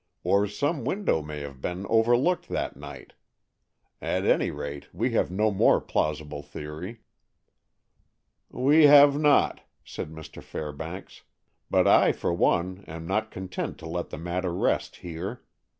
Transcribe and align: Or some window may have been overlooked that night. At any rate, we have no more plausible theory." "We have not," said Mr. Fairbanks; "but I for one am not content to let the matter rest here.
Or 0.23 0.47
some 0.47 0.83
window 0.83 1.21
may 1.21 1.41
have 1.41 1.61
been 1.61 1.85
overlooked 1.85 2.47
that 2.49 2.75
night. 2.75 3.13
At 4.01 4.25
any 4.25 4.49
rate, 4.49 4.89
we 4.91 5.11
have 5.11 5.29
no 5.29 5.51
more 5.51 5.79
plausible 5.79 6.41
theory." 6.41 7.01
"We 8.49 8.85
have 8.87 9.19
not," 9.19 9.61
said 9.85 10.09
Mr. 10.09 10.41
Fairbanks; 10.41 11.21
"but 11.69 11.87
I 11.87 12.13
for 12.13 12.33
one 12.33 12.83
am 12.87 13.05
not 13.05 13.29
content 13.29 13.77
to 13.77 13.85
let 13.87 14.09
the 14.09 14.17
matter 14.17 14.51
rest 14.55 14.95
here. 14.95 15.43